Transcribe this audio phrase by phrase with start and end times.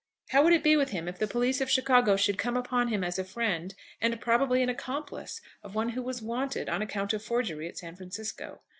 [0.29, 3.03] How would it be with him if the police of Chicago should come upon him
[3.03, 7.21] as a friend, and probably an accomplice, of one who was "wanted" on account of
[7.23, 8.61] forgery at San Francisco?